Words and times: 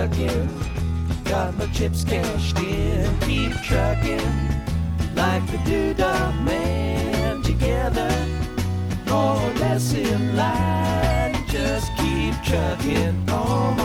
trucking. 0.00 0.48
Got 1.24 1.58
my 1.58 1.66
chips 1.66 2.04
cashed 2.04 2.58
in. 2.58 3.18
Keep 3.20 3.52
trucking 3.62 4.32
like 5.14 5.46
the 5.50 5.58
doodah 5.68 6.42
man 6.42 7.42
together. 7.42 8.10
More 9.06 9.36
or 9.36 9.52
less 9.58 9.92
in 9.92 10.36
line. 10.36 11.34
Just 11.48 11.90
keep 11.98 12.34
trucking 12.42 13.28
on. 13.28 13.79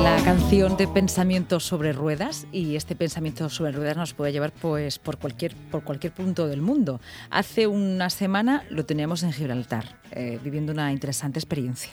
La 0.00 0.16
canción 0.24 0.76
de 0.76 0.88
Pensamiento 0.88 1.60
sobre 1.60 1.92
ruedas 1.92 2.46
y 2.50 2.76
este 2.76 2.96
pensamiento 2.96 3.48
sobre 3.50 3.72
ruedas 3.72 3.96
nos 3.96 4.14
puede 4.14 4.32
llevar 4.32 4.52
pues 4.52 4.98
por 4.98 5.18
cualquier 5.18 5.54
por 5.70 5.84
cualquier 5.84 6.12
punto 6.12 6.48
del 6.48 6.62
mundo. 6.62 7.00
Hace 7.30 7.66
una 7.66 8.08
semana 8.08 8.64
lo 8.70 8.84
teníamos 8.86 9.22
en 9.22 9.32
Gibraltar, 9.32 10.00
eh, 10.10 10.38
viviendo 10.42 10.72
una 10.72 10.92
interesante 10.92 11.38
experiencia. 11.38 11.92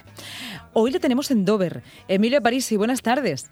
Hoy 0.74 0.92
lo 0.92 1.00
tenemos 1.00 1.30
en 1.32 1.46
Dover. 1.46 1.84
Emilio 2.08 2.42
Parisi, 2.42 2.78
buenas 2.78 3.02
tardes. 3.02 3.52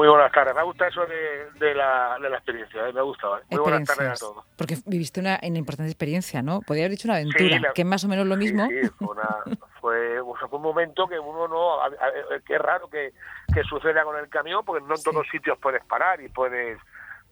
Muy 0.00 0.08
buenas 0.08 0.32
tardes. 0.32 0.54
Me 0.54 0.62
gusta 0.62 0.88
eso 0.88 1.04
de, 1.04 1.50
de, 1.58 1.74
la, 1.74 2.16
de 2.18 2.30
la 2.30 2.36
experiencia, 2.36 2.88
eh, 2.88 2.92
me 2.94 3.02
gusta. 3.02 3.26
¿eh? 3.38 3.44
Muy 3.50 3.58
buenas 3.60 3.86
tardes 3.86 4.08
a 4.08 4.14
todos. 4.14 4.46
Porque 4.56 4.78
viviste 4.86 5.20
una, 5.20 5.38
una 5.42 5.58
importante 5.58 5.90
experiencia, 5.90 6.40
¿no? 6.40 6.62
Podría 6.62 6.84
haber 6.84 6.92
dicho 6.92 7.06
una 7.06 7.16
aventura, 7.16 7.56
Sí, 7.56 7.58
la- 7.60 7.72
que 7.74 7.82
es 7.82 7.86
más 7.86 8.02
o 8.04 8.08
menos 8.08 8.26
lo 8.26 8.38
mismo. 8.38 8.66
Sí, 8.70 8.88
fue, 8.98 9.08
una- 9.08 9.44
fue, 9.78 10.18
o 10.20 10.38
sea, 10.38 10.48
fue 10.48 10.56
un 10.56 10.62
momento 10.62 11.06
que 11.06 11.18
uno 11.18 11.46
no. 11.48 11.82
a- 11.82 11.88
a- 11.88 12.40
que 12.46 12.54
es 12.54 12.60
raro 12.62 12.88
que, 12.88 13.12
que 13.52 13.62
suceda 13.64 14.02
con 14.04 14.16
el 14.16 14.30
camión, 14.30 14.64
porque 14.64 14.82
no 14.86 14.94
en 14.94 15.02
todos 15.02 15.26
sitios 15.30 15.58
puedes 15.60 15.84
parar 15.84 16.18
y 16.22 16.30
puedes 16.30 16.78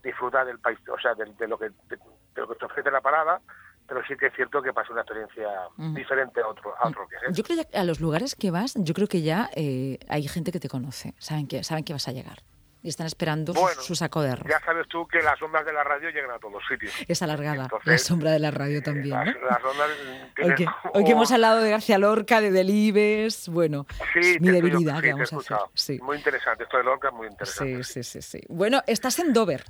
disfrutar 0.02 0.44
del 0.44 0.58
país, 0.58 0.78
o 0.94 1.00
sea, 1.00 1.14
de, 1.14 1.24
de 1.24 1.48
lo 1.48 1.56
que 1.58 1.70
de, 1.70 1.98
lo 2.34 2.48
que 2.48 2.54
te 2.56 2.66
ofrece 2.66 2.90
la 2.90 3.00
parada, 3.00 3.40
pero 3.86 4.02
sí 4.06 4.14
que 4.14 4.26
es 4.26 4.34
cierto 4.34 4.60
que 4.60 4.74
pasa 4.74 4.92
una 4.92 5.00
experiencia 5.00 5.48
Ujú. 5.78 5.94
diferente 5.94 6.42
a 6.42 6.48
otro, 6.48 6.74
a 6.78 6.86
otro 6.88 7.06
viaje. 7.08 7.28
Yo 7.30 7.42
creo 7.44 7.64
que 7.64 7.78
a 7.78 7.84
los 7.84 7.98
lugares 7.98 8.34
que 8.34 8.50
vas, 8.50 8.74
yo 8.76 8.92
creo 8.92 9.08
que 9.08 9.22
ya 9.22 9.48
eh, 9.56 9.98
hay 10.10 10.28
gente 10.28 10.52
que 10.52 10.60
te 10.60 10.68
conoce, 10.68 11.14
saben 11.18 11.48
que, 11.48 11.64
saben 11.64 11.82
que 11.82 11.94
vas 11.94 12.06
a 12.08 12.12
llegar 12.12 12.40
y 12.82 12.88
están 12.88 13.06
esperando 13.06 13.52
su- 13.54 13.60
Bueno, 13.60 13.80
su, 13.82 13.94
saco 13.94 14.22
de 14.22 14.30
arroz. 14.30 14.46
Ya 14.48 14.60
sabes 14.60 14.86
tú 14.88 15.06
que 15.08 15.20
las 15.22 15.40
ondas 15.42 15.64
de 15.66 15.72
la 15.72 15.82
radio 15.84 16.10
llegan 16.10 16.30
a 16.30 16.38
todos 16.38 16.62
sitios. 16.68 16.92
Es 17.08 17.22
alargada 17.22 17.68
la 17.84 17.98
sombra 17.98 18.30
de 18.30 18.38
la 18.38 18.50
radio 18.50 18.82
también, 18.82 19.10
Las, 19.10 19.26
¿no? 19.26 19.32
las 19.46 19.64
ondas 19.64 19.88
Hoy 20.42 20.54
que, 20.54 20.64
como- 20.64 20.92
hoy 20.94 21.04
que 21.04 21.10
hemos 21.12 21.32
hablado 21.32 21.60
de 21.60 21.70
García 21.70 21.98
Lorca, 21.98 22.40
de 22.40 22.50
Delibes, 22.50 23.48
bueno, 23.48 23.86
Sí, 24.14 24.36
mi 24.40 24.50
debilidad 24.50 25.00
que 25.00 25.12
vamos 25.12 25.32
a 25.32 25.36
hacer. 25.38 25.56
Sí. 25.74 25.98
Muy 26.02 26.16
interesante, 26.16 26.64
esto 26.64 26.76
de 26.78 26.84
Lorca 26.84 27.08
es 27.08 27.14
muy 27.14 27.26
interesante. 27.26 27.82
Sí, 27.84 28.02
sí, 28.04 28.20
sí, 28.20 28.22
sí. 28.22 28.40
Bueno, 28.48 28.82
estás 28.86 29.18
en 29.18 29.32
Dover. 29.32 29.64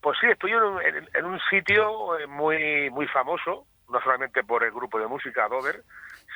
Pues 0.00 0.18
sí, 0.20 0.26
estoy 0.30 0.50
en 0.52 0.58
un, 0.62 0.82
en- 0.82 1.08
en 1.14 1.24
un 1.24 1.40
sitio 1.50 2.18
eh, 2.18 2.26
muy 2.26 2.90
muy 2.90 3.06
famoso, 3.08 3.66
no 3.88 4.00
solamente 4.00 4.42
por 4.44 4.64
el 4.64 4.72
grupo 4.72 4.98
de 4.98 5.06
música 5.06 5.48
Dover, 5.48 5.82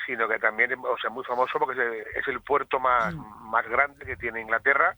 sino 0.06 0.28
que 0.28 0.38
también 0.38 0.72
o 0.84 0.96
sea, 0.98 1.10
muy 1.10 1.24
famoso 1.24 1.58
porque 1.58 2.04
es 2.14 2.28
el, 2.28 2.40
puerto 2.40 2.78
más, 2.78 3.14
Mm. 3.14 3.50
más 3.50 3.66
grande 3.68 4.04
que 4.04 4.16
tiene 4.16 4.40
Inglaterra 4.40 4.94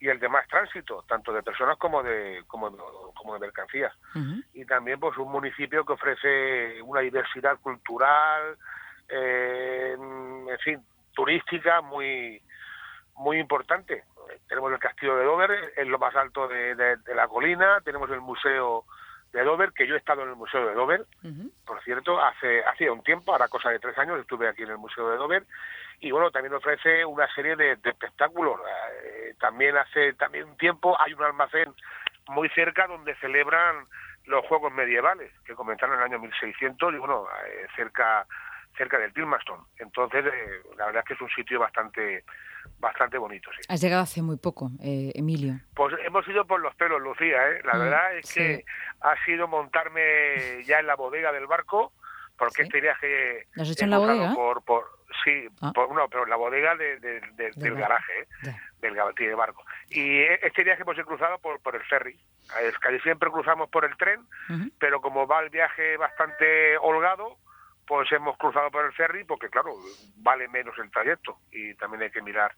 y 0.00 0.08
el 0.08 0.18
de 0.20 0.28
más 0.28 0.46
tránsito, 0.48 1.02
tanto 1.08 1.32
de 1.32 1.42
personas 1.42 1.76
como 1.78 2.02
de, 2.02 2.44
como, 2.46 2.70
como 3.14 3.34
de 3.34 3.40
mercancías. 3.40 3.92
Y 4.52 4.64
también 4.66 5.00
pues 5.00 5.16
un 5.18 5.30
municipio 5.32 5.84
que 5.84 5.92
ofrece 5.94 6.80
una 6.82 7.00
diversidad 7.00 7.58
cultural, 7.60 8.56
eh, 9.08 9.92
en 9.96 10.58
fin, 10.60 10.84
turística 11.14 11.80
muy 11.80 12.40
muy 13.16 13.38
importante. 13.38 14.04
Tenemos 14.48 14.72
el 14.72 14.78
castillo 14.80 15.16
de 15.16 15.24
Dover, 15.24 15.72
es 15.76 15.86
lo 15.86 15.98
más 16.00 16.14
alto 16.16 16.48
de, 16.48 16.74
de- 16.74 16.96
de 16.96 17.14
la 17.14 17.28
colina, 17.28 17.80
tenemos 17.84 18.10
el 18.10 18.20
museo 18.20 18.84
de 19.34 19.42
Dover, 19.42 19.72
que 19.72 19.86
yo 19.86 19.96
he 19.96 19.98
estado 19.98 20.22
en 20.22 20.28
el 20.28 20.36
museo 20.36 20.64
de 20.64 20.74
Dover, 20.74 21.04
por 21.66 21.82
cierto, 21.82 22.22
hace 22.22 22.64
hacía 22.64 22.92
un 22.92 23.02
tiempo, 23.02 23.32
ahora 23.32 23.48
cosa 23.48 23.70
de 23.70 23.80
tres 23.80 23.98
años, 23.98 24.20
estuve 24.20 24.48
aquí 24.48 24.62
en 24.62 24.70
el 24.70 24.78
Museo 24.78 25.10
de 25.10 25.16
Dover 25.16 25.44
y 25.98 26.12
bueno, 26.12 26.30
también 26.30 26.54
ofrece 26.54 27.04
una 27.04 27.26
serie 27.34 27.56
de, 27.56 27.76
de 27.76 27.90
espectáculos. 27.90 28.60
Eh, 29.02 29.34
también 29.40 29.76
hace 29.76 30.12
también 30.14 30.44
un 30.44 30.56
tiempo 30.56 30.96
hay 31.00 31.12
un 31.14 31.24
almacén 31.24 31.74
muy 32.28 32.48
cerca 32.50 32.86
donde 32.86 33.16
celebran 33.16 33.86
los 34.26 34.46
Juegos 34.46 34.72
Medievales, 34.72 35.32
que 35.44 35.54
comenzaron 35.54 35.96
en 35.96 36.00
el 36.00 36.12
año 36.12 36.20
1600 36.20 36.94
y 36.94 36.98
bueno, 36.98 37.26
eh, 37.46 37.66
cerca 37.74 38.26
cerca 38.76 38.98
del 38.98 39.12
Tilmaston. 39.12 39.60
Entonces, 39.78 40.24
eh, 40.26 40.62
la 40.76 40.86
verdad 40.86 41.02
es 41.02 41.08
que 41.08 41.14
es 41.14 41.20
un 41.20 41.30
sitio 41.30 41.58
bastante 41.58 42.24
bastante 42.84 43.18
bonito, 43.18 43.50
sí. 43.52 43.62
Has 43.68 43.80
llegado 43.80 44.02
hace 44.02 44.22
muy 44.22 44.36
poco, 44.36 44.70
eh, 44.82 45.10
Emilio. 45.14 45.54
Pues 45.74 45.94
hemos 46.06 46.26
ido 46.28 46.46
por 46.46 46.60
los 46.60 46.74
pelos, 46.76 47.00
Lucía, 47.00 47.48
¿eh? 47.50 47.60
La 47.64 47.74
Mm, 47.74 47.78
verdad 47.80 48.16
es 48.16 48.28
sí. 48.28 48.40
que 48.40 48.64
ha 49.00 49.24
sido 49.24 49.48
montarme 49.48 50.62
ya 50.64 50.78
en 50.80 50.86
la 50.86 50.94
bodega 50.94 51.32
del 51.32 51.46
barco, 51.46 51.92
porque 52.38 52.62
Sí. 52.62 52.62
este 52.62 52.80
viaje... 52.80 53.46
¿Lo 53.54 53.62
has 53.62 53.70
hecho 53.70 53.82
he 53.82 53.84
en 53.84 53.90
la 53.90 53.98
bodega? 53.98 54.34
Por, 54.34 54.62
por, 54.64 54.84
sí, 55.24 55.48
Ah. 55.62 55.72
por, 55.74 55.92
no, 55.94 56.08
pero 56.08 56.24
en 56.24 56.30
la 56.30 56.36
bodega 56.36 56.74
de- 56.76 56.98
de- 57.00 57.20
de- 57.34 57.50
Del 57.56 57.74
garaje, 57.74 58.12
¿eh? 58.46 58.54
Del, 58.80 58.94
ga- 58.94 59.12
sí, 59.16 59.24
del 59.24 59.36
barco. 59.36 59.64
Y 59.88 60.18
eh, 60.20 60.40
este 60.42 60.62
viaje 60.64 60.82
hemos 60.82 60.96
cruzado 61.06 61.38
por, 61.38 61.60
por 61.60 61.74
el 61.76 61.82
ferry. 61.84 62.18
Es 62.62 62.78
casi 62.78 62.98
siempre 63.00 63.30
cruzamos 63.30 63.70
por 63.70 63.84
el 63.84 63.96
tren, 63.96 64.20
pero 64.78 65.00
como 65.00 65.26
va 65.26 65.40
el 65.40 65.48
viaje 65.50 65.96
bastante 65.96 66.76
holgado, 66.78 67.38
pues 67.86 68.10
hemos 68.12 68.36
cruzado 68.38 68.70
por 68.70 68.84
el 68.86 68.92
ferry 68.92 69.24
porque, 69.24 69.48
claro, 69.48 69.74
vale 70.16 70.48
menos 70.48 70.74
el 70.78 70.90
trayecto 70.90 71.38
y 71.52 71.74
también 71.74 72.02
hay 72.04 72.10
que 72.10 72.22
mirar 72.22 72.52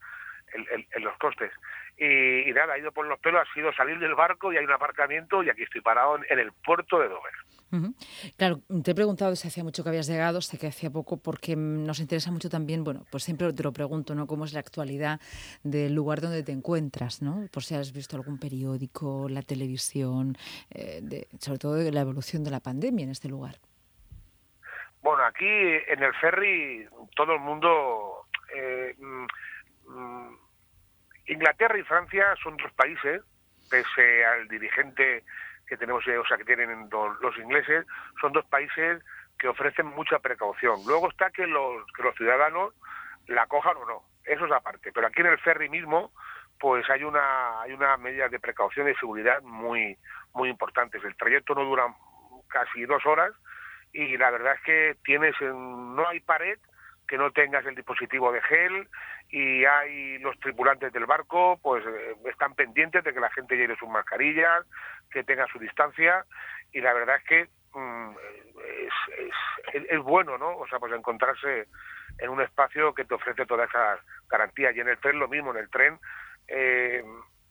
el- 0.55 0.87
el- 0.95 1.03
los 1.03 1.17
costes. 1.19 1.51
Y, 1.99 2.49
y 2.49 2.53
nada, 2.53 2.75
ha 2.75 2.79
ido 2.79 2.93
por 2.93 3.07
los 3.07 3.19
pelos, 3.21 3.41
ha 3.49 3.55
sido 3.55 3.73
salir 3.73 3.99
del 3.99 4.15
barco 4.15 4.53
y 4.53 4.57
hay 4.57 4.65
un 4.65 4.73
aparcamiento 4.73 5.43
y 5.43 5.51
aquí 5.51 5.63
estoy 5.63 5.81
parado 5.81 6.17
en, 6.29 6.39
el 6.39 6.53
puerto 6.53 6.99
de 7.01 7.09
Dover. 7.09 7.33
Claro, 8.37 8.61
te 8.85 8.93
he 8.93 8.95
preguntado 8.95 9.35
si 9.35 9.49
hacía 9.49 9.65
mucho 9.65 9.83
que 9.83 9.89
habías 9.89 10.07
llegado, 10.07 10.41
sé 10.41 10.57
que 10.57 10.69
hacía 10.69 10.89
poco, 10.91 11.17
porque 11.17 11.57
nos 11.57 11.99
interesa 11.99 12.31
mucho 12.31 12.49
también, 12.49 12.85
bueno, 12.85 13.05
pues 13.11 13.25
siempre 13.25 13.53
te 13.53 13.63
lo 13.63 13.73
pregunto, 13.73 14.15
¿no? 14.15 14.27
¿Cómo 14.27 14.45
es 14.45 14.53
la 14.53 14.61
actualidad 14.61 15.21
del 15.65 15.95
lugar 15.95 16.21
donde 16.21 16.43
te 16.45 16.53
encuentras, 16.53 17.23
¿no? 17.23 17.47
Por 17.53 17.65
si 17.65 17.75
has 17.75 17.93
visto 17.93 18.17
algún 18.17 18.39
periódico, 18.39 19.29
la 19.29 19.43
televisión, 19.43 20.37
eh, 20.71 21.01
de- 21.03 21.27
sobre 21.41 21.59
todo 21.59 21.75
de 21.75 21.91
la 21.93 22.03
evolución 22.03 22.45
de 22.45 22.51
la 22.53 22.61
pandemia 22.61 23.05
en 23.05 23.11
este 23.11 23.29
lugar. 23.29 23.57
Bueno, 25.07 25.23
aquí 25.23 25.47
en 25.47 26.03
el 26.03 26.13
ferry 26.15 26.85
todo 27.15 27.35
el 27.35 27.39
mundo... 27.39 28.27
eh, 28.53 28.93
mm, 28.99 29.27
mm, 29.87 30.39
Inglaterra 31.29 31.79
y 31.79 31.85
Francia 31.85 32.35
son 32.43 32.57
dos 32.57 32.73
países, 32.73 33.23
pese 33.71 34.25
al 34.27 34.49
dirigente 34.49 35.23
que 35.69 35.77
tenemos, 35.77 36.05
eh, 36.09 36.19
o 36.19 36.27
sea, 36.27 36.37
que 36.37 36.45
tienen 36.45 36.91
los, 36.91 37.39
ingleses, 37.39 37.87
son 38.21 38.33
dos 38.33 38.45
países 38.47 39.01
que 39.39 39.47
ofrecen 39.47 39.87
mucha 39.87 40.19
precaución. 40.19 40.81
Luego 40.89 41.09
está 41.09 41.31
que 41.31 41.47
los, 41.47 41.87
que 41.93 42.03
los 42.03 42.17
ciudadanos 42.17 42.75
la 43.29 43.47
cojan 43.47 43.77
o 43.77 43.87
no, 43.87 44.03
eso 44.25 44.45
es 44.47 44.51
aparte. 44.51 44.91
Pero 44.93 45.07
aquí 45.07 45.21
en 45.21 45.29
el 45.29 45.39
ferry 45.39 45.69
mismo, 45.69 46.11
pues 46.59 46.91
hay 46.91 47.05
una 47.05 47.61
hay 47.61 47.73
una 47.73 47.97
medida 47.97 48.29
de 48.29 48.41
precaución 48.41 48.89
y 48.89 48.91
de 48.91 48.99
seguridad 48.99 49.41
muy 49.43 49.97
muy 50.35 50.49
importantes. 50.49 51.05
El 51.05 51.15
trayecto 51.15 51.55
no 51.55 51.63
dura 51.63 51.95
casi 52.49 52.85
dos 52.87 53.07
horas 53.07 53.33
y 54.03 54.17
la 54.17 54.31
verdad 54.31 54.55
es 54.55 54.61
que 54.63 54.97
tienes 55.05 55.35
en- 55.41 55.95
no 55.97 56.07
hay 56.09 56.21
pared 56.21 56.59
que 57.09 57.17
no 57.19 57.31
tengas 57.31 57.65
el 57.67 57.75
dispositivo 57.77 58.33
de 58.33 58.43
gel 58.43 58.89
y 59.31 59.65
hay 59.65 60.19
los 60.19 60.39
tripulantes 60.41 60.93
del 60.93 61.07
barco 61.07 61.59
pues 61.63 61.85
eh, 61.87 62.17
están 62.27 62.55
pendientes 62.55 63.05
de 63.05 63.13
que 63.15 63.21
la 63.21 63.31
gente 63.31 63.57
lleve 63.57 63.77
sus 63.77 63.89
mascarillas, 63.89 64.65
que 65.11 65.23
tenga 65.25 65.47
su 65.47 65.59
distancia 65.59 66.25
y 66.73 66.81
la 66.81 66.93
verdad 66.93 67.17
es 67.17 67.25
que 67.25 67.49
mm, 67.79 68.11
es- 69.73 69.85
es 69.91 70.01
bueno, 70.03 70.39
¿no? 70.39 70.57
O 70.59 70.67
sea, 70.69 70.79
pues 70.79 70.93
encontrarse 70.93 71.67
en 72.19 72.31
un 72.31 72.41
espacio 72.41 72.95
que 72.95 73.05
te 73.05 73.15
ofrece 73.15 73.47
todas 73.47 73.69
esas 73.69 74.01
garantías 74.29 74.75
y 74.75 74.81
en 74.81 74.89
el 74.89 74.99
tren 74.99 75.19
lo 75.19 75.29
mismo, 75.29 75.51
en 75.53 75.59
el 75.59 75.71
tren 75.71 75.99
eh, 76.49 77.05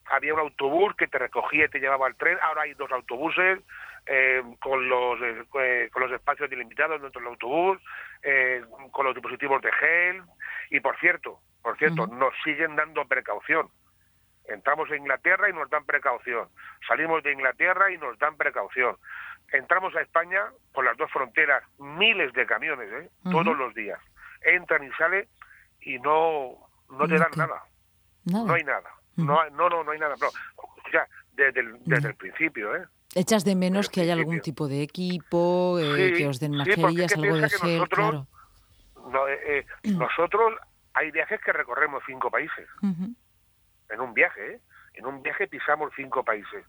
había 0.08 0.34
un 0.34 0.40
autobús 0.40 0.96
que 0.96 1.08
te 1.08 1.18
recogía 1.18 1.66
y 1.66 1.70
te 1.70 1.80
llevaba 1.80 2.08
al 2.08 2.16
tren, 2.16 2.38
ahora 2.42 2.64
hay 2.64 2.74
dos 2.74 2.92
autobuses 2.92 3.60
eh, 4.08 4.42
con 4.62 4.88
los 4.88 5.20
eh, 5.22 5.44
eh, 5.62 5.90
con 5.92 6.04
los 6.04 6.12
espacios 6.12 6.50
delimitados 6.50 7.02
dentro 7.02 7.20
del 7.22 7.30
autobús, 7.30 7.80
eh, 8.24 8.64
con 8.92 9.06
los 9.06 9.16
dispositivos 9.16 9.62
de 9.62 9.72
gel 9.74 10.22
y 10.70 10.80
por 10.80 10.98
cierto, 11.00 11.40
por 11.62 11.78
cierto, 11.78 12.06
nos 12.08 12.34
siguen 12.44 12.76
dando 12.76 13.06
precaución. 13.08 13.70
Entramos 14.48 14.92
a 14.92 14.96
Inglaterra 14.96 15.50
y 15.50 15.54
nos 15.54 15.70
dan 15.72 15.86
precaución. 15.86 16.48
Salimos 16.88 17.24
de 17.24 17.32
Inglaterra 17.32 17.92
y 17.92 17.98
nos 17.98 18.18
dan 18.20 18.38
precaución. 18.38 18.96
Entramos 19.52 19.96
a 19.96 20.02
España 20.02 20.44
por 20.74 20.86
las 20.86 20.96
dos 20.98 21.12
fronteras, 21.12 21.64
miles 21.80 22.32
de 22.34 22.46
camiones, 22.46 22.92
¿eh? 22.94 23.10
Todos 23.32 23.58
los 23.58 23.74
días. 23.74 24.00
Entran 24.42 24.84
y 24.84 24.92
salen 24.92 25.28
y 25.82 25.98
no 26.00 26.58
no 26.92 27.08
te 27.08 27.16
¿Y 27.16 27.18
dan 27.18 27.32
nada. 27.36 27.64
Nada. 28.26 28.46
No 28.46 28.54
hay 28.54 28.64
nada. 28.64 28.90
Ujú. 29.18 29.26
No, 29.26 29.42
hay- 29.42 29.52
no, 29.52 29.68
no, 29.70 29.84
no 29.84 29.92
hay 29.92 29.98
nada. 30.00 30.14
Pero, 30.20 30.30
o 30.58 30.90
sea, 30.92 31.08
desde 31.34 31.62
el, 31.62 31.78
desde 31.86 32.10
el 32.10 32.16
principio, 32.16 32.76
¿eh? 32.76 32.86
¿Echas 33.16 33.46
de 33.46 33.56
menos 33.56 33.90
que 33.90 34.02
haya 34.02 34.14
algún 34.14 34.42
tipo 34.42 34.68
de 34.68 34.82
equipo, 34.84 35.80
eh, 35.80 36.10
Sí, 36.12 36.18
que 36.18 36.28
os 36.28 36.40
den 36.40 36.52
mascarillas, 36.58 37.16
algo 37.16 37.36
de 37.38 37.50
gel? 37.50 37.78
nosotros- 37.78 37.88
Claro. 37.90 38.28
No, 39.12 39.28
eh, 39.28 39.40
eh, 39.48 39.66
nosotros 39.98 40.54
hay 40.94 41.12
viajes 41.12 41.40
que 41.42 41.54
recorremos 41.54 42.04
cinco 42.06 42.30
países. 42.30 42.68
En 43.90 44.02
un 44.02 44.14
viaje, 44.14 44.54
¿eh? 44.56 44.60
En 44.96 45.06
un 45.06 45.22
viaje 45.22 45.48
pisamos 45.48 45.92
cinco 45.96 46.24
países. 46.24 46.66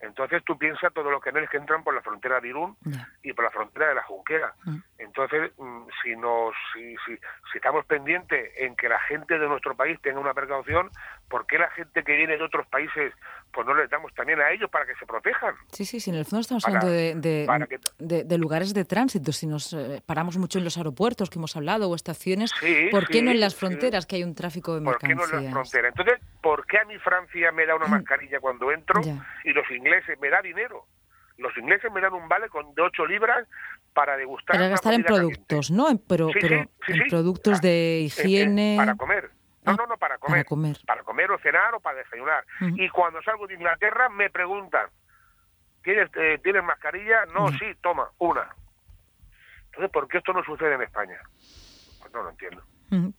Entonces 0.00 0.42
tú 0.44 0.56
piensas 0.56 0.92
todos 0.94 1.10
los 1.12 1.20
canales 1.22 1.50
que 1.50 1.56
entran 1.58 1.82
por 1.84 1.94
la 1.94 2.00
frontera 2.00 2.40
de 2.40 2.48
Irún 2.48 2.76
y 3.22 3.32
por 3.34 3.44
la 3.44 3.50
frontera 3.50 3.88
de 3.88 3.94
la 3.96 4.02
Junquera. 4.04 4.54
Mm. 4.64 4.76
Entonces, 5.10 5.50
mm, 5.58 5.88
si 6.02 6.14
nos 6.14 6.54
si, 6.72 6.94
si, 7.04 7.16
si, 7.16 7.58
estamos 7.58 7.84
pendientes 7.86 8.52
en 8.56 8.76
que 8.76 8.88
la 8.88 9.00
gente 9.00 9.38
de 9.38 9.48
nuestro 9.48 9.74
país 9.74 10.00
tenga 10.02 10.20
una 10.20 10.32
precaución, 10.32 10.88
¿por 11.28 11.46
qué 11.46 11.58
la 11.58 11.68
gente 11.70 12.04
que 12.04 12.16
viene 12.16 12.36
de 12.36 12.44
otros 12.44 12.64
países 12.68 13.12
pues 13.52 13.66
no 13.66 13.74
les 13.74 13.90
damos 13.90 14.14
también 14.14 14.40
a 14.40 14.52
ellos 14.52 14.70
para 14.70 14.86
que 14.86 14.94
se 14.94 15.06
protejan? 15.06 15.56
Sí, 15.72 15.84
sí, 15.84 15.98
sí 15.98 16.10
en 16.10 16.16
el 16.16 16.24
fondo 16.26 16.42
estamos 16.42 16.64
hablando 16.64 16.86
de, 16.86 17.16
de, 17.16 18.24
de, 18.24 18.38
lugares 18.38 18.72
de 18.72 18.84
tránsito. 18.84 19.32
Si 19.32 19.48
nos 19.48 19.72
eh, 19.72 20.00
paramos 20.06 20.38
mucho 20.38 20.58
en 20.58 20.64
los 20.64 20.76
aeropuertos 20.78 21.28
que 21.28 21.40
hemos 21.40 21.56
hablado 21.56 21.90
o 21.90 21.96
estaciones, 21.96 22.52
¿por 22.92 23.08
qué 23.08 23.20
no 23.20 23.32
en 23.32 23.40
las 23.40 23.56
fronteras 23.56 24.06
que 24.06 24.14
hay 24.14 24.22
un 24.22 24.36
tráfico 24.36 24.76
de 24.76 24.82
mercancías? 24.82 25.18
¿Por 25.18 25.28
qué 25.28 25.32
no 25.32 25.38
en 25.38 25.44
las 25.44 25.52
fronteras? 25.52 25.92
Entonces, 25.98 26.24
¿por 26.40 26.64
qué 26.66 26.78
a 26.78 26.84
mi 26.84 26.98
Francia 26.98 27.50
me 27.50 27.66
da 27.66 27.74
una 27.74 27.88
mascarilla 27.88 28.38
cuando 28.38 28.70
entro 28.70 29.00
y 29.42 29.50
los 29.50 29.68
ingleses 29.72 30.20
me 30.20 30.30
da 30.30 30.40
dinero? 30.40 30.86
Los 31.40 31.56
ingleses 31.56 31.90
me 31.90 32.00
dan 32.00 32.12
un 32.12 32.28
vale 32.28 32.48
con 32.48 32.74
de 32.74 32.82
8 32.82 33.06
libras 33.06 33.48
para 33.92 34.16
degustar. 34.16 34.56
Para 34.56 34.68
gastar 34.68 34.94
en 34.94 35.02
productos, 35.02 35.70
¿no? 35.70 35.86
Pero, 36.08 36.28
pero 36.32 36.68
en 36.88 37.08
productos 37.08 37.60
de 37.60 38.02
higiene. 38.04 38.76
para 38.76 38.94
comer. 38.94 39.30
No, 39.64 39.72
ah, 39.72 39.76
no, 39.78 39.86
no, 39.86 39.96
para 39.96 40.18
comer. 40.18 40.38
Para 40.38 40.44
comer. 40.44 40.76
Para 40.86 41.02
comer 41.02 41.30
o 41.30 41.38
cenar 41.38 41.74
o 41.74 41.80
para 41.80 41.98
desayunar. 41.98 42.44
Y 42.76 42.88
cuando 42.90 43.22
salgo 43.22 43.46
de 43.46 43.54
Inglaterra 43.54 44.08
me 44.08 44.30
preguntan, 44.30 44.88
¿tienes, 45.82 46.10
eh, 46.16 46.38
¿tienes 46.42 46.64
mascarilla? 46.64 47.26
No, 47.26 47.48
sí, 47.52 47.66
toma, 47.82 48.10
una. 48.18 48.54
Entonces, 49.66 49.90
¿por 49.90 50.08
qué 50.08 50.18
esto 50.18 50.32
no 50.32 50.42
sucede 50.44 50.74
en 50.74 50.82
España? 50.82 51.20
Pues 52.00 52.12
no 52.12 52.22
lo 52.22 52.30
entiendo. 52.30 52.62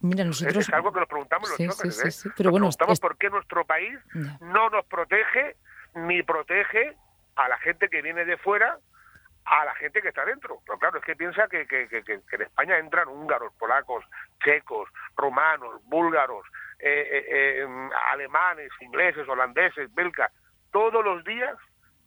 Mira, 0.01 0.25
nosotros... 0.25 0.68
Es, 0.68 0.73
algo 0.73 0.91
que 0.91 1.00
nos 1.00 1.07
preguntamos 1.07 1.50
los 1.50 1.57
sí, 1.57 1.91
sí, 1.91 2.12
sí, 2.12 2.27
¿eh? 2.27 2.31
Pero 2.35 2.51
bueno, 2.51 2.65
preguntamos 2.65 3.00
por 3.00 3.18
qué 3.18 3.29
nuestro 3.29 3.65
país 3.65 3.97
no 4.41 4.69
nos 4.69 4.85
protege 4.85 5.56
ni 5.95 6.23
protege 6.23 6.97
a 7.45 7.49
la 7.49 7.57
gente 7.59 7.89
que 7.89 8.01
viene 8.01 8.25
de 8.25 8.38
fuera 8.38 8.77
a 9.45 9.65
la 9.65 9.75
gente 9.75 10.01
que 10.01 10.09
está 10.09 10.23
dentro. 10.23 10.59
Pero 10.65 10.77
claro, 10.77 10.99
es 10.99 11.03
que 11.03 11.15
piensa 11.15 11.47
que, 11.47 11.65
que, 11.65 11.88
en 12.31 12.41
España 12.41 12.77
entran 12.77 13.09
húngaros, 13.09 13.53
polacos, 13.57 14.05
checos, 14.43 14.88
rumanos, 15.17 15.81
búlgaros, 15.85 16.45
eh, 16.79 17.07
eh, 17.11 17.25
eh, 17.29 17.89
alemanes, 18.11 18.71
ingleses, 18.81 19.27
holandeses, 19.27 19.93
belgas. 19.93 20.31
Todos 20.71 21.03
los 21.03 21.23
días 21.23 21.57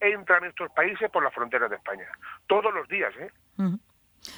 entran 0.01 0.45
estos 0.45 0.71
países 0.73 1.11
por 1.11 1.23
las 1.23 1.35
fronteras 1.35 1.71
de 1.71 1.77
España. 1.77 2.07
Todos 2.47 2.73
los 2.73 2.89
días, 2.89 3.13
¿eh? 3.19 3.31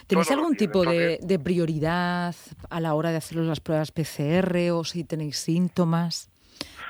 ¿Tenéis 0.08 0.30
algún 0.30 0.56
tipo 0.56 0.84
de, 0.84 1.40
prioridad 1.42 2.34
a 2.70 2.80
la 2.80 2.94
hora 2.94 3.10
de 3.10 3.18
hacer 3.18 3.38
las 3.38 3.60
pruebas 3.60 3.92
PCR 3.92 4.70
o 4.72 4.84
si 4.84 5.04
tenéis 5.04 5.38
síntomas? 5.38 6.30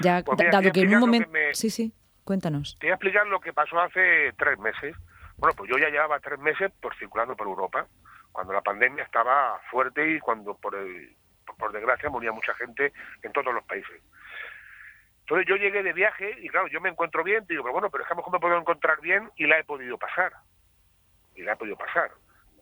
Ya, 0.00 0.22
pues 0.24 0.38
dado 0.50 0.72
que 0.72 0.80
en 0.80 0.94
un 0.94 1.00
momento... 1.00 1.28
Sí, 1.52 1.68
sí, 1.68 1.92
cuéntanos. 2.26 2.76
Te 2.78 2.86
voy 2.86 2.90
a 2.90 2.94
explicar 2.96 3.26
lo 3.28 3.40
que 3.40 3.54
pasó 3.54 3.80
hace 3.80 4.32
tres 4.36 4.58
meses. 4.58 4.94
Bueno, 5.38 5.54
pues 5.56 5.70
yo 5.70 5.78
ya 5.78 5.88
llevaba 5.88 6.20
tres 6.20 6.38
meses 6.38 6.70
por 6.80 6.94
circulando 6.96 7.36
por 7.36 7.46
Europa, 7.46 7.86
cuando 8.32 8.52
la 8.52 8.60
pandemia 8.60 9.04
estaba 9.04 9.58
fuerte 9.70 10.10
y 10.10 10.18
cuando 10.18 10.56
por, 10.56 10.76
por 11.56 11.72
desgracia 11.72 12.10
moría 12.10 12.32
mucha 12.32 12.52
gente 12.54 12.92
en 13.22 13.32
todos 13.32 13.54
los 13.54 13.64
países. 13.64 14.02
Entonces 15.20 15.46
yo 15.48 15.56
llegué 15.56 15.82
de 15.82 15.92
viaje 15.92 16.36
y 16.40 16.48
claro, 16.48 16.68
yo 16.68 16.80
me 16.80 16.88
encuentro 16.88 17.24
bien, 17.24 17.44
digo, 17.48 17.62
pero 17.62 17.72
bueno, 17.72 17.90
pero 17.90 18.04
es 18.04 18.08
que 18.08 18.14
mejor 18.14 18.32
me 18.32 18.40
puedo 18.40 18.58
encontrar 18.58 19.00
bien 19.00 19.30
y 19.36 19.46
la 19.46 19.58
he 19.58 19.64
podido 19.64 19.96
pasar. 19.98 20.32
Y 21.34 21.42
la 21.42 21.52
he 21.52 21.56
podido 21.56 21.76
pasar. 21.76 22.10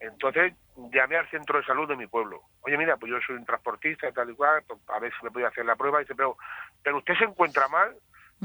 Entonces 0.01 0.55
llamé 0.93 1.17
al 1.17 1.29
centro 1.31 1.59
de 1.59 1.65
salud 1.65 1.89
de 1.89 1.97
mi 1.97 2.07
pueblo. 2.07 2.43
Oye, 2.63 2.77
mira, 2.77 2.97
pues 2.97 3.11
yo 3.11 3.19
soy 3.27 3.37
un 3.37 3.45
transportista 3.45 4.11
tal 4.13 4.31
y 4.31 4.35
cual, 4.35 4.63
pues, 4.67 4.81
a 4.89 4.99
ver 4.99 5.13
si 5.13 5.25
me 5.25 5.31
podía 5.31 5.49
hacer 5.49 5.65
la 5.65 5.77
prueba. 5.77 6.01
Dice, 6.01 6.15
pero, 6.15 6.37
pero 6.83 6.99
usted 6.99 7.15
se 7.15 7.25
encuentra 7.25 7.69
mal. 7.69 7.95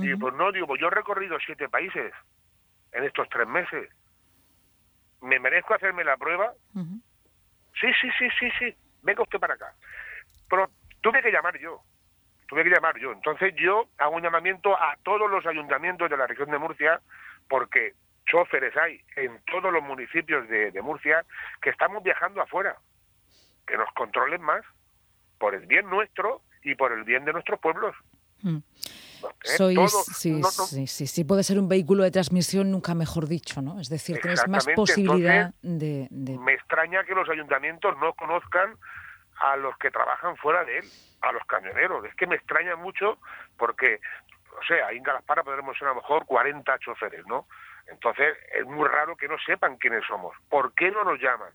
Y 0.02 0.16
pues 0.16 0.34
no, 0.36 0.52
digo, 0.52 0.68
pues 0.68 0.80
yo 0.82 0.88
he 0.88 0.92
recorrido 0.92 1.38
siete 1.46 1.70
países 1.70 2.14
en 2.92 3.04
estos 3.04 3.28
tres 3.30 3.48
meses. 3.48 3.90
¿me 5.22 5.40
merezco 5.40 5.74
hacerme 5.74 6.04
la 6.04 6.18
prueba? 6.18 6.54
Sí, 6.74 7.88
sí, 8.02 8.10
sí, 8.18 8.28
sí, 8.40 8.50
sí, 8.58 8.76
venga 9.04 9.24
usted 9.24 9.40
para 9.40 9.54
acá. 9.54 9.74
Pero 10.50 10.70
tuve 11.02 11.22
que 11.22 11.32
llamar 11.32 11.58
yo, 11.60 11.82
tuve 12.48 12.64
que 12.64 12.70
llamar 12.70 12.98
yo. 12.98 13.12
Entonces 13.12 13.54
yo 13.56 13.86
hago 13.98 14.16
un 14.16 14.24
llamamiento 14.24 14.76
a 14.76 14.98
todos 15.04 15.30
los 15.30 15.46
ayuntamientos 15.46 16.10
de 16.10 16.18
la 16.18 16.28
región 16.28 16.50
de 16.52 16.58
Murcia, 16.58 17.02
porque 17.48 17.94
choferes 18.26 18.76
hay 18.78 19.02
en 19.16 19.40
todos 19.46 19.72
los 19.72 19.84
municipios 19.84 20.48
de, 20.50 20.82
Murcia 20.82 21.26
que 21.62 21.70
estamos 21.70 22.04
viajando 22.04 22.42
afuera, 22.42 22.78
que 23.66 23.78
nos 23.78 23.92
controlen 23.94 24.42
más 24.42 24.64
por 25.38 25.56
el 25.56 25.66
bien 25.66 25.90
nuestro 25.90 26.42
y 26.64 26.76
por 26.76 26.92
el 26.92 27.04
bien 27.04 27.26
de 27.26 27.34
nuestros 27.34 27.60
pueblos. 27.60 27.96
¿Eh? 29.44 29.48
Sois, 29.58 29.92
sí, 30.16 30.42
sí, 30.88 31.08
sí, 31.08 31.24
puede 31.24 31.44
ser 31.44 31.60
un 31.60 31.68
vehículo 31.68 32.04
de 32.04 32.12
transmisión, 32.12 32.72
nunca 32.72 32.94
mejor 32.96 33.28
dicho, 33.28 33.62
¿no? 33.62 33.80
Es 33.80 33.90
decir, 33.90 34.20
tenéis 34.20 34.48
más 34.48 34.68
posibilidad 34.76 35.54
de, 35.62 36.08
Me 36.12 36.54
extraña 36.54 37.04
que 37.04 37.16
los 37.16 37.30
ayuntamientos 37.30 37.98
no 37.98 38.14
conozcan 38.14 38.78
a 39.40 39.56
los 39.56 39.78
que 39.78 39.92
trabajan 39.92 40.36
fuera 40.38 40.64
de 40.66 40.80
él, 40.80 40.86
a 41.22 41.32
los 41.32 41.46
camioneros. 41.46 42.06
Es 42.06 42.16
que 42.16 42.28
me 42.28 42.36
extraña 42.36 42.76
mucho 42.76 43.18
porque, 43.58 44.00
o 44.60 44.64
sea, 44.66 44.88
ahí 44.88 44.98
en 44.98 45.04
Galaspara 45.04 45.44
podremos 45.44 45.78
ser 45.78 45.88
a 45.88 45.92
lo 45.92 46.02
mejor 46.02 46.26
40 46.26 46.78
choferes, 46.80 47.26
¿no? 47.26 47.48
Entonces, 47.88 48.38
es 48.54 48.66
muy 48.66 48.88
raro 48.88 49.16
que 49.16 49.28
no 49.28 49.38
sepan 49.40 49.78
quiénes 49.78 50.06
somos. 50.06 50.36
¿Por 50.50 50.74
qué 50.74 50.92
no 50.92 51.04
nos 51.04 51.20
llaman? 51.20 51.52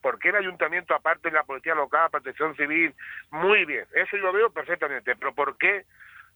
¿Por 0.00 0.18
qué 0.20 0.28
el 0.28 0.36
ayuntamiento, 0.36 0.94
aparte 0.94 1.30
de 1.30 1.34
la 1.34 1.42
policía 1.42 1.74
local, 1.74 2.10
protección 2.10 2.54
civil? 2.54 2.94
Muy 3.30 3.64
bien, 3.64 3.86
eso 3.92 4.16
yo 4.16 4.24
lo 4.24 4.32
veo 4.32 4.50
perfectamente, 4.50 5.16
pero 5.16 5.34
¿por 5.34 5.56
qué 5.58 5.84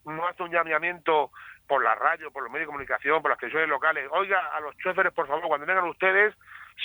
no 0.04 0.26
hace 0.26 0.42
un 0.42 0.50
llamamiento 0.50 1.30
por 1.66 1.84
la 1.84 1.94
radio, 1.94 2.30
por 2.32 2.42
los 2.42 2.50
medios 2.50 2.66
de 2.66 2.72
comunicación, 2.72 3.22
por 3.22 3.30
las 3.30 3.38
televisiones 3.38 3.68
locales, 3.68 4.08
oiga 4.10 4.40
a 4.54 4.60
los 4.60 4.76
choferes, 4.78 5.12
por 5.12 5.26
favor, 5.26 5.46
cuando 5.46 5.66
vengan 5.66 5.88
ustedes, 5.88 6.34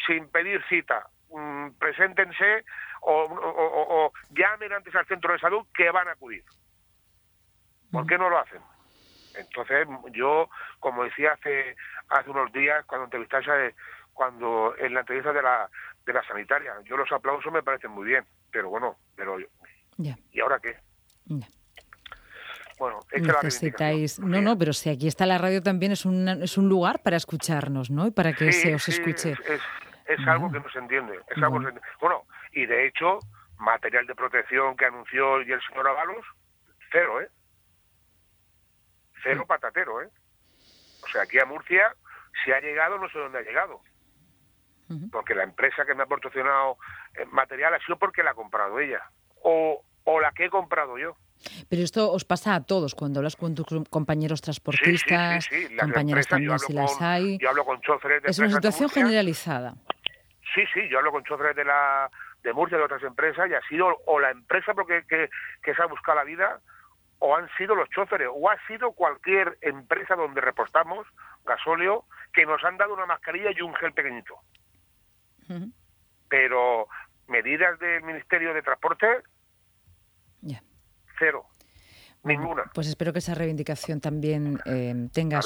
sin 0.05 0.29
pedir 0.29 0.63
cita, 0.69 1.07
mm, 1.29 1.69
preséntense 1.79 2.63
o, 3.01 4.11
llamen 4.29 4.73
antes 4.73 4.93
al 4.95 5.05
centro 5.07 5.33
de 5.33 5.39
salud 5.39 5.65
que 5.73 5.89
van 5.89 6.07
a 6.07 6.11
acudir. 6.11 6.43
¿Por 7.91 8.05
qué 8.05 8.17
no 8.17 8.29
lo 8.29 8.39
hacen? 8.39 8.61
Entonces, 9.35 9.87
yo, 10.11 10.49
como 10.79 11.03
decía 11.03 11.33
hace 11.33 11.75
hace 12.09 12.29
unos 12.29 12.51
días, 12.51 12.85
cuando 12.85 13.05
entrevistaste, 13.05 13.75
cuando 14.13 14.75
en 14.77 14.93
la 14.93 15.01
entrevista 15.01 15.33
de 15.33 15.41
la, 15.41 15.69
de 16.05 16.13
la 16.13 16.23
sanitaria, 16.23 16.73
yo 16.83 16.97
los 16.97 17.11
aplausos 17.11 17.51
me 17.51 17.63
parecen 17.63 17.91
muy 17.91 18.05
bien, 18.05 18.25
pero 18.51 18.69
bueno, 18.69 18.97
pero 19.15 19.37
¿y 19.97 20.39
ahora 20.39 20.59
qué? 20.59 20.77
Bueno, 22.77 22.99
necesitáis. 23.11 24.19
No, 24.19 24.41
no, 24.41 24.57
pero 24.57 24.73
si 24.73 24.89
aquí 24.89 25.07
está 25.07 25.25
la 25.25 25.37
radio 25.37 25.61
también 25.61 25.91
es 25.91 26.05
un, 26.05 26.27
es 26.27 26.57
un 26.57 26.67
lugar 26.67 27.01
para 27.01 27.17
escucharnos, 27.17 27.89
¿no? 27.89 28.07
Y 28.07 28.11
para 28.11 28.33
que 28.33 28.51
se 28.51 28.75
os 28.75 28.87
escuche. 28.87 29.31
Es, 29.31 29.61
es, 30.07 30.27
algo 30.27 30.51
que 30.51 30.59
no 30.59 30.69
se 30.69 30.79
entiende. 30.79 31.19
Es 31.29 31.41
algo 31.41 31.61
bueno. 32.01 32.23
y 32.51 32.65
de 32.65 32.87
hecho, 32.87 33.19
material 33.57 34.05
de 34.07 34.15
protección 34.15 34.75
que 34.75 34.85
anunció 34.85 35.41
y 35.41 35.51
el 35.51 35.61
señor 35.67 35.87
Avalos, 35.87 36.25
cero, 36.91 37.21
¿eh? 37.21 37.29
Cero 39.23 39.45
patatero, 39.47 40.01
¿eh? 40.01 40.09
O 41.03 41.07
sea, 41.07 41.23
aquí 41.23 41.39
a 41.39 41.45
Murcia, 41.45 41.95
si 42.43 42.51
ha 42.51 42.59
llegado, 42.59 42.97
no 42.99 43.09
sé 43.09 43.19
dónde 43.19 43.39
ha 43.39 43.43
llegado. 43.43 43.81
Porque 45.11 45.33
la 45.33 45.43
empresa 45.43 45.83
que 45.83 45.95
me 45.95 46.03
ha 46.03 46.05
proporcionado 46.05 46.77
eh, 47.15 47.25
material 47.31 47.73
ha 47.73 47.79
sido 47.79 47.97
porque 47.97 48.21
la 48.21 48.31
ha 48.31 48.35
comprado 48.35 48.79
ella. 48.79 49.01
O, 49.41 49.83
o 50.03 50.19
la 50.19 50.31
que 50.31 50.45
he 50.45 50.49
comprado 50.49 50.97
yo. 50.99 51.17
Pero 51.69 51.81
esto 51.83 52.11
os 52.11 52.25
pasa 52.25 52.55
a 52.55 52.63
todos 52.63 52.95
cuando 52.95 53.19
hablas 53.19 53.35
con 53.35 53.55
tus 53.55 53.67
compañeros 53.89 54.41
transportistas, 54.41 55.47
compañeras 55.79 56.27
también 56.27 56.57
si 56.59 56.73
las 56.73 57.01
hay. 57.01 57.37
Yo 57.37 57.49
hablo 57.49 57.65
con 57.65 57.79
choferes 57.81 58.23
de 58.23 58.29
Es 58.29 58.39
una 58.39 58.49
situación 58.49 58.89
generalizada. 58.89 59.75
Sí, 60.53 60.63
sí, 60.73 60.87
yo 60.89 60.99
hablo 60.99 61.11
con 61.11 61.23
choferes 61.23 61.55
de 61.55 61.65
la 61.65 62.09
de 62.43 62.53
Murcia 62.53 62.77
de 62.77 62.83
otras 62.83 63.03
empresas 63.03 63.49
y 63.49 63.53
ha 63.55 63.61
sido 63.67 63.87
o 64.05 64.19
la 64.19 64.29
empresa 64.29 64.73
porque 64.73 65.03
que, 65.09 65.29
que 65.63 65.73
se 65.73 65.81
ha 65.81 65.87
buscado 65.87 66.19
la 66.19 66.23
vida 66.23 66.61
o 67.19 67.35
han 67.35 67.49
sido 67.57 67.75
los 67.75 67.89
choferes 67.89 68.29
o 68.31 68.49
ha 68.49 68.57
sido 68.67 68.91
cualquier 68.91 69.57
empresa 69.61 70.15
donde 70.15 70.41
repostamos 70.41 71.07
gasóleo 71.43 72.05
que 72.33 72.45
nos 72.45 72.63
han 72.63 72.77
dado 72.77 72.93
una 72.93 73.05
mascarilla 73.05 73.49
y 73.55 73.61
un 73.61 73.73
gel 73.75 73.93
pequeñito. 73.93 74.35
Pero 76.29 76.87
medidas 77.27 77.79
del 77.79 78.03
Ministerio 78.03 78.53
de 78.53 78.61
Transporte 78.61 79.23
cero. 81.19 81.45
Ninguna. 82.25 82.63
Pues 82.73 82.87
espero 82.87 83.13
que 83.13 83.19
esa 83.19 83.35
reivindicación 83.35 84.01
también 84.01 84.59
eh, 84.65 85.07
tenga 85.13 85.41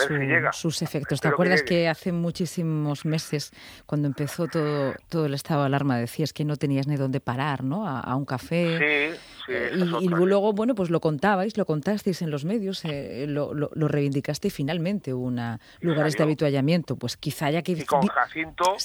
sus 0.53 0.81
efectos. 0.81 1.19
¿Te 1.19 1.27
acuerdas 1.27 1.61
que, 1.61 1.89
hace 1.89 2.11
muchísimos 2.11 3.05
meses, 3.05 3.51
cuando 3.85 4.07
empezó 4.07 4.47
todo, 4.47 4.93
todo 5.09 5.25
el 5.25 5.33
estado 5.33 5.61
de 5.61 5.67
alarma, 5.67 5.97
decías 5.97 6.33
que 6.33 6.45
no 6.45 6.55
tenías 6.55 6.87
ni 6.87 6.95
dónde 6.95 7.19
parar, 7.19 7.63
¿no? 7.63 7.87
A, 7.87 8.15
un 8.15 8.25
café. 8.25 9.11
Sí, 9.11 9.19
sí, 9.45 9.51
eh, 9.53 9.71
y, 10.01 10.07
luego, 10.07 10.53
bueno, 10.53 10.73
pues 10.73 10.89
lo 10.89 10.99
contabais, 10.99 11.57
lo 11.57 11.65
contasteis 11.65 12.21
en 12.21 12.31
los 12.31 12.45
medios, 12.45 12.83
eh, 12.85 13.25
lo, 13.27 13.53
lo, 13.53 13.87
reivindicaste 13.87 14.47
y 14.47 14.51
finalmente 14.51 15.13
hubo 15.13 15.25
una, 15.25 15.59
lugares 15.81 16.15
de 16.15 16.23
habituallamiento. 16.23 16.95
Pues 16.95 17.17
quizá 17.17 17.47
haya 17.47 17.61
que... 17.61 17.73
Y 17.73 17.85
con 17.85 18.07
Jacinto 18.07 18.77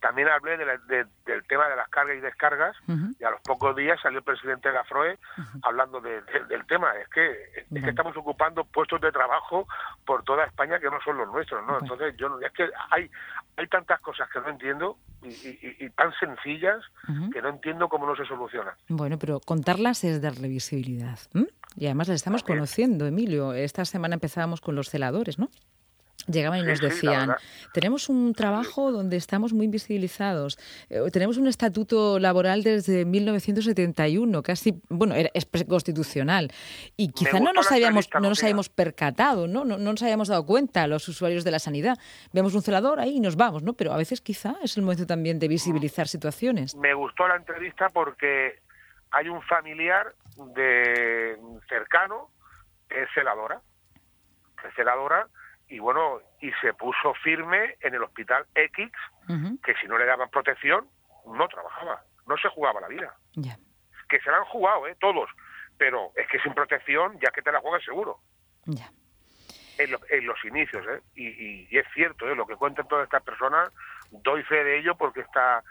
también 0.00 0.28
hablé 0.28 0.56
del 0.56 1.44
tema 1.48 1.68
de 1.68 1.76
las 1.76 1.88
cargas 1.88 2.16
y 2.16 2.20
descargas 2.20 2.76
y 3.18 3.24
a 3.24 3.30
los 3.30 3.40
pocos 3.42 3.74
días 3.76 3.98
salió 4.02 4.18
el 4.18 4.24
presidente 4.24 4.68
de 4.68 4.74
la 4.74 4.84
FROE 4.84 5.18
hablando 5.62 6.00
del 6.00 6.66
tema. 6.66 6.92
Es 6.96 7.08
que 7.08 7.39
es 7.70 7.82
que 7.82 7.90
estamos 7.90 8.16
ocupando 8.16 8.64
puestos 8.64 9.00
de 9.00 9.12
trabajo 9.12 9.66
por 10.04 10.22
toda 10.24 10.44
España 10.44 10.78
que 10.78 10.86
no 10.86 11.00
son 11.04 11.18
los 11.18 11.28
nuestros, 11.28 11.64
¿no? 11.66 11.78
Entonces, 11.78 12.16
yo 12.16 12.38
es 12.40 12.52
que 12.52 12.68
hay 12.90 13.10
hay 13.56 13.66
tantas 13.66 14.00
cosas 14.00 14.28
que 14.30 14.40
no 14.40 14.48
entiendo 14.48 14.96
y, 15.22 15.90
tan 15.90 16.12
sencillas 16.18 16.82
que 17.32 17.42
no 17.42 17.50
entiendo 17.50 17.88
cómo 17.88 18.06
no 18.06 18.16
se 18.16 18.24
solucionan. 18.24 18.74
Bueno, 18.88 19.18
pero 19.18 19.38
contarlas 19.40 20.02
es 20.04 20.22
darle 20.22 20.48
visibilidad. 20.48 21.18
Y 21.76 21.86
además 21.86 22.08
las 22.08 22.16
estamos 22.16 22.42
conociendo, 22.42 23.06
Emilio. 23.06 23.52
Esta 23.52 23.84
semana 23.84 24.14
empezábamos 24.14 24.60
con 24.60 24.74
los 24.74 24.88
celadores, 24.88 25.38
¿no? 25.38 25.50
Llegaban 26.26 26.60
y 26.60 26.62
nos 26.62 26.80
decían, 26.80 27.36
tenemos 27.72 28.08
un 28.08 28.34
trabajo 28.34 28.90
donde 28.92 29.16
estamos 29.16 29.52
muy 29.52 29.66
invisibilizados, 29.66 30.58
eh, 30.88 31.00
tenemos 31.12 31.36
un 31.36 31.46
estatuto 31.46 32.18
laboral 32.18 32.62
desde 32.62 33.04
1971, 33.04 34.42
casi, 34.42 34.80
bueno, 34.88 35.14
es 35.16 35.46
constitucional, 35.66 36.50
y 36.96 37.12
quizá 37.12 37.40
no 37.40 37.52
nos, 37.52 37.70
habíamos, 37.70 38.08
no 38.14 38.28
nos 38.28 38.42
habíamos 38.42 38.68
percatado, 38.68 39.46
¿no? 39.46 39.64
¿no? 39.64 39.78
No 39.78 39.92
nos 39.92 40.02
habíamos 40.02 40.28
dado 40.28 40.44
cuenta 40.46 40.86
los 40.86 41.06
usuarios 41.08 41.44
de 41.44 41.50
la 41.50 41.58
sanidad. 41.58 41.98
Vemos 42.32 42.54
un 42.54 42.62
celador 42.62 43.00
ahí 43.00 43.16
y 43.16 43.20
nos 43.20 43.36
vamos, 43.36 43.62
¿no? 43.62 43.74
Pero 43.74 43.92
a 43.92 43.96
veces 43.96 44.20
quizá 44.20 44.56
es 44.62 44.76
el 44.76 44.82
momento 44.82 45.06
también 45.06 45.38
de 45.38 45.48
visibilizar 45.48 46.08
situaciones. 46.08 46.74
Me 46.76 46.94
gustó 46.94 47.28
la 47.28 47.36
entrevista 47.36 47.88
porque 47.90 48.60
hay 49.10 49.28
un 49.28 49.42
familiar 49.42 50.14
de 50.54 51.38
cercano 51.68 52.30
que 52.88 53.02
es 53.02 53.08
celadora, 53.14 53.60
es 54.66 54.74
celadora, 54.74 55.28
y 55.70 55.78
bueno, 55.78 56.20
y 56.40 56.50
se 56.60 56.74
puso 56.74 57.14
firme 57.14 57.76
en 57.80 57.94
el 57.94 58.02
hospital 58.02 58.44
X, 58.54 58.90
que 59.64 59.74
si 59.80 59.86
no 59.86 59.96
le 59.96 60.04
daban 60.04 60.28
protección, 60.28 60.88
no 61.26 61.48
trabajaba, 61.48 62.02
no 62.26 62.36
se 62.36 62.48
jugaba 62.48 62.80
la 62.80 62.88
vida. 62.88 63.14
Que 64.08 64.18
se 64.20 64.30
la 64.30 64.38
han 64.38 64.44
jugado, 64.46 64.88
¿eh? 64.88 64.96
Todos, 64.98 65.30
pero 65.78 66.10
es 66.16 66.26
que 66.26 66.40
sin 66.40 66.52
protección, 66.54 67.18
ya 67.20 67.30
que 67.30 67.40
te 67.42 67.52
la 67.52 67.60
juegas 67.60 67.84
seguro. 67.84 68.18
En, 69.78 70.26
los 70.26 70.44
inicios, 70.44 70.84
¿eh? 70.88 71.00
Y, 71.14 71.78
es 71.78 71.86
cierto, 71.94 72.28
¿eh? 72.28 72.34
Lo 72.34 72.46
que 72.46 72.56
cuentan 72.56 72.88
todas 72.88 73.04
estas 73.04 73.22
personas, 73.22 73.72
doy 74.10 74.42
fe 74.42 74.64
de 74.64 74.80
ello 74.80 74.96
porque 74.96 75.20
esta, 75.20 75.62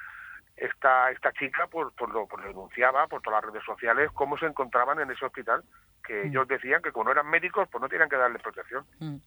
esta, 0.56 1.12
esta 1.12 1.34
chica 1.34 1.68
por, 1.68 1.94
por, 1.94 2.10
lo, 2.10 2.26
por 2.26 2.42
denunciaba 2.42 3.06
por 3.08 3.22
todas 3.22 3.44
las 3.44 3.52
redes 3.52 3.66
sociales 3.66 4.10
cómo 4.14 4.38
se 4.38 4.46
encontraban 4.46 5.02
en 5.02 5.12
ese 5.12 5.26
hospital, 5.26 5.62
que 6.04 6.24
mm. 6.24 6.28
ellos 6.28 6.48
decían 6.48 6.82
que 6.82 6.94
como 6.94 7.06
no 7.06 7.12
eran 7.12 7.30
médicos, 7.30 7.68
pues 7.70 7.82
no 7.82 7.90
tenían 7.90 8.10
que 8.10 8.16
darle 8.16 8.40
protección. 8.40 8.86
Mm. 9.00 9.18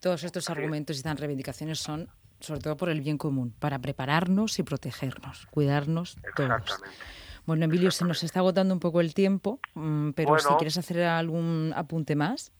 Todos 0.00 0.24
estos 0.24 0.48
argumentos 0.50 0.96
y 0.96 0.98
estas 0.98 1.18
reivindicaciones 1.18 1.78
son 1.78 2.08
sobre 2.40 2.60
todo 2.60 2.76
por 2.76 2.88
el 2.88 3.00
bien 3.00 3.18
común, 3.18 3.54
para 3.58 3.78
prepararnos 3.78 4.58
y 4.58 4.62
protegernos, 4.62 5.46
cuidarnos 5.46 6.16
todos. 6.36 6.80
Bueno, 7.46 7.64
Emilio, 7.64 7.90
se 7.90 8.04
nos 8.04 8.22
está 8.22 8.40
agotando 8.40 8.74
un 8.74 8.80
poco 8.80 9.00
el 9.00 9.14
tiempo, 9.14 9.58
mm, 9.74 10.10
pero 10.10 10.38
si 10.38 10.48
quieres 10.54 10.76
hacer 10.78 11.02
algún 11.02 11.72
apunte 11.74 12.14
más. 12.14 12.52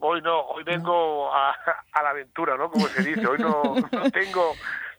Hoy 0.00 0.22
no, 0.22 0.42
hoy 0.48 0.62
vengo 0.64 1.32
a, 1.34 1.56
la 2.02 2.10
aventura, 2.10 2.56
¿no? 2.56 2.70
Como 2.70 2.86
se 2.88 3.02
dice, 3.02 3.26
hoy 3.26 3.38
no 3.38 3.74
tengo 4.12 4.52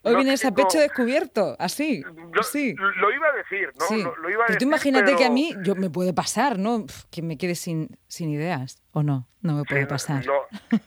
Hoy 0.03 0.15
vienes 0.15 0.45
a 0.45 0.51
pecho 0.51 0.79
descubierto, 0.79 1.55
así. 1.59 2.03
Lo, 2.03 2.91
lo 2.91 3.11
iba 3.13 3.27
a 3.27 3.31
decir, 3.33 3.71
¿no? 3.77 4.13
Lo, 4.15 4.29
iba 4.29 4.43
a 4.43 4.47
pero 4.47 4.59
tú 4.59 4.65
imagínate 4.65 5.15
que 5.15 5.25
a 5.25 5.29
mí 5.29 5.53
yo 5.63 5.75
me 5.75 5.89
puede 5.89 6.13
pasar, 6.13 6.57
¿no? 6.57 6.85
Que 7.11 7.21
me 7.21 7.37
quede 7.37 7.55
sin, 7.55 7.97
sin 8.07 8.29
ideas, 8.29 8.81
¿o 8.91 9.03
no? 9.03 9.27
No 9.41 9.53
me 9.53 9.63
puede 9.63 9.85
pasar. 9.85 10.23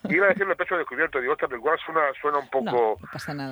iba 0.08 0.26
a 0.26 0.28
decirlo 0.28 0.56
pecho 0.56 0.76
descubierto, 0.76 1.20
digo, 1.20 1.36
pero 1.36 1.56
igual 1.56 1.78
suena, 1.84 2.02
suena 2.20 2.38
un 2.38 2.48
poco... 2.48 2.98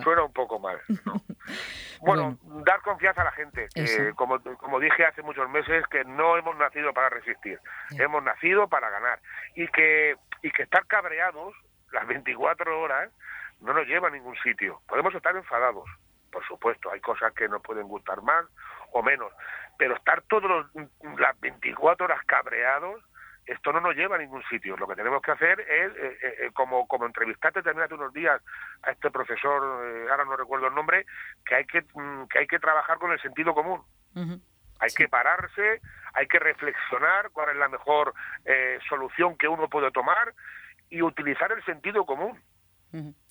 Suena 0.02 0.24
un 0.24 0.32
poco 0.32 0.58
mal. 0.58 0.78
bueno, 2.00 2.38
dar 2.66 2.80
confianza 2.82 3.22
a 3.22 3.24
la 3.24 3.32
gente. 3.32 3.68
Que, 3.74 4.12
como, 4.14 4.40
como 4.58 4.80
dije 4.80 5.04
hace 5.04 5.22
muchos 5.22 5.48
meses, 5.50 5.84
que 5.90 6.04
no 6.04 6.36
hemos 6.36 6.56
nacido 6.56 6.92
para 6.92 7.10
resistir. 7.10 7.58
Hemos 7.98 8.22
nacido 8.22 8.68
para 8.68 8.90
ganar. 8.90 9.20
Y 9.54 9.68
que, 9.68 10.16
y 10.42 10.50
que 10.50 10.62
estar 10.62 10.86
cabreados 10.86 11.54
las 11.92 12.06
24 12.06 12.80
horas 12.80 13.10
no 13.60 13.74
nos 13.74 13.86
lleva 13.86 14.08
a 14.08 14.10
ningún 14.10 14.36
sitio. 14.42 14.80
Podemos 14.86 15.14
estar 15.14 15.34
enfadados, 15.36 15.84
por 16.30 16.46
supuesto, 16.46 16.90
hay 16.90 17.00
cosas 17.00 17.32
que 17.34 17.48
nos 17.48 17.62
pueden 17.62 17.88
gustar 17.88 18.22
más 18.22 18.46
o 18.92 19.02
menos, 19.02 19.32
pero 19.78 19.96
estar 19.96 20.22
todas 20.22 20.66
las 21.18 21.40
24 21.40 22.04
horas 22.04 22.24
cabreados, 22.26 23.02
esto 23.46 23.72
no 23.72 23.80
nos 23.80 23.96
lleva 23.96 24.16
a 24.16 24.18
ningún 24.18 24.42
sitio. 24.44 24.76
Lo 24.76 24.86
que 24.86 24.94
tenemos 24.94 25.22
que 25.22 25.32
hacer 25.32 25.60
es, 25.60 25.96
eh, 25.96 26.18
eh, 26.22 26.34
eh, 26.40 26.50
como, 26.52 26.86
como 26.86 27.06
entrevistaste 27.06 27.62
también 27.62 27.84
hace 27.84 27.94
unos 27.94 28.12
días 28.12 28.40
a 28.82 28.92
este 28.92 29.10
profesor, 29.10 30.08
ahora 30.10 30.24
no 30.24 30.36
recuerdo 30.36 30.68
el 30.68 30.74
nombre, 30.74 31.04
que 31.44 31.56
hay 31.56 31.64
que, 31.64 31.82
mm, 31.94 32.26
que, 32.28 32.40
hay 32.40 32.46
que 32.46 32.58
trabajar 32.58 32.98
con 32.98 33.10
el 33.12 33.20
sentido 33.20 33.54
común. 33.54 33.82
Hay 34.80 34.90
que 34.96 35.08
pararse, 35.08 35.80
hay 36.14 36.26
que 36.26 36.38
reflexionar 36.38 37.30
cuál 37.32 37.50
es 37.50 37.56
la 37.56 37.68
mejor 37.68 38.14
solución 38.88 39.36
que 39.36 39.46
uno 39.46 39.68
puede 39.68 39.90
tomar 39.90 40.34
y 40.88 41.02
utilizar 41.02 41.52
el 41.52 41.62
sentido 41.64 42.06
común 42.06 42.40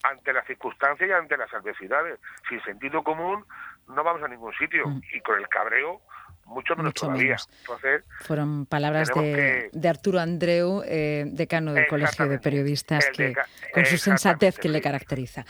ante 0.04 0.34
las 0.34 0.46
circunstancias 0.48 1.10
y 1.10 1.12
ante 1.12 1.38
las 1.38 1.54
adversidades. 1.54 2.20
Sin 2.48 2.62
sentido 2.64 3.04
común 3.04 3.46
no 3.88 4.04
vamos 4.04 4.24
a 4.24 4.28
ningún 4.28 4.54
sitio 4.54 4.86
y 5.14 5.20
con 5.22 5.40
el 5.40 5.48
cabreo 5.48 6.02
mucho 6.50 6.76
menos 6.76 6.94
todavía. 6.94 7.38
Entonces, 7.62 8.04
Fueron 8.22 8.66
palabras 8.66 9.10
de, 9.16 9.70
de, 9.72 9.90
Arturo 9.90 10.20
Andreu, 10.20 10.82
eh, 10.86 11.26
decano 11.28 11.74
del 11.74 11.88
Colegio 11.88 12.28
de 12.28 12.40
Periodistas, 12.40 13.08
que, 13.16 13.36
con 13.74 13.86
su 13.86 13.98
sensatez 13.98 14.58
que 14.58 14.68
le 14.68 14.82
caracteriza. 14.82 15.46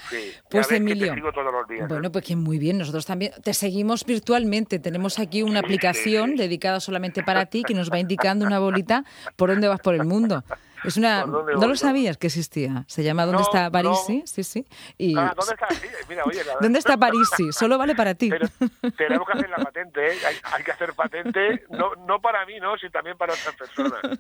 Pues 0.50 0.72
Emilio, 0.72 1.14
¿eh? 1.14 1.86
bueno, 1.88 2.12
pues 2.12 2.26
que 2.26 2.36
muy 2.36 2.60
bien, 2.60 2.78
nosotros 2.78 3.06
también 3.06 3.32
te 3.44 3.54
seguimos 3.54 4.06
virtualmente. 4.06 4.80
Tenemos 4.80 5.20
aquí 5.20 5.42
una 5.42 5.62
aplicación 5.62 6.36
dedicada 6.36 6.80
solamente 6.80 7.24
para 7.24 7.46
ti 7.46 7.64
que 7.64 7.74
nos 7.74 7.90
va 7.92 8.00
indicando 8.00 8.46
una 8.46 8.60
bolita 8.60 9.04
por 9.36 9.50
dónde 9.50 9.68
vas 9.68 9.80
por 9.80 9.96
el 9.96 10.04
mundo. 10.04 10.44
Es 10.84 10.98
una, 10.98 11.26
no 11.26 11.68
lo 11.68 11.76
sabías 11.76 12.18
que 12.18 12.28
existía. 12.28 12.84
Se 12.88 13.04
llama 13.04 13.26
¿Dónde 13.26 13.42
está 13.42 13.70
Parisi? 13.70 14.24
Sí, 14.26 14.44
sí. 14.44 14.66
Y, 14.98 15.18
ah, 15.18 15.34
¿Dónde 15.36 15.54
está? 15.54 15.68
Mira, 16.08 16.24
oye, 16.26 16.42
¿Dónde 16.62 16.80
está 16.80 16.98
Parisi? 16.98 17.52
Solo 17.52 17.78
vale 17.78 17.96
para 17.96 18.16
ti. 18.16 18.30
tenemos 18.98 19.28
que 19.28 19.34
hacer 19.34 19.50
la 19.50 19.58
patente, 19.58 20.08
¿eh? 20.08 20.18
hay, 20.44 20.64
que 20.64 20.72
hacer 20.72 20.94
patente, 20.94 21.66
no, 21.70 21.96
no 22.08 22.22
para 22.22 22.46
mí, 22.46 22.60
¿no? 22.60 22.78
sino 22.78 22.92
también 22.92 23.18
para 23.18 23.34
otras 23.34 23.56
personas. 23.56 24.20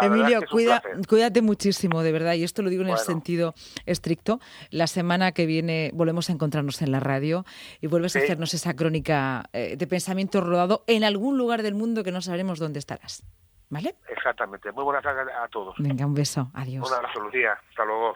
Emilio, 0.00 0.40
cuida, 0.50 0.82
cuídate 1.08 1.42
muchísimo, 1.42 2.02
de 2.02 2.12
verdad, 2.12 2.34
y 2.34 2.44
esto 2.44 2.62
lo 2.62 2.70
digo 2.70 2.82
en 2.82 2.90
el 2.90 2.98
sentido 2.98 3.54
estricto. 3.86 4.40
La 4.70 4.86
semana 4.86 5.32
que 5.32 5.46
viene 5.46 5.90
volvemos 5.94 6.30
a 6.30 6.32
encontrarnos 6.32 6.80
en 6.82 6.92
la 6.92 7.00
radio 7.00 7.44
y 7.80 7.86
vuelves 7.86 8.16
a 8.16 8.20
hacernos 8.20 8.54
esa 8.54 8.74
crónica 8.74 9.48
eh, 9.52 9.76
de 9.76 9.86
pensamiento 9.86 10.40
rodado 10.40 10.84
en 10.86 11.04
algún 11.04 11.38
lugar 11.38 11.62
del 11.62 11.74
mundo 11.74 12.04
que 12.04 12.12
no 12.12 12.20
sabremos 12.22 12.58
dónde 12.58 12.78
estarás. 12.78 13.24
¿Vale? 13.74 13.96
Exactamente. 14.06 14.70
Muy 14.70 14.84
buenas 14.84 15.02
tardes 15.02 15.34
a 15.34 15.48
todos. 15.48 15.74
Venga, 15.78 16.06
un 16.06 16.14
beso. 16.14 16.48
Adiós. 16.54 16.88
Un 16.88 16.94
abrazo, 16.94 17.18
Lucía. 17.18 17.58
Hasta 17.70 17.84
luego. 17.84 18.12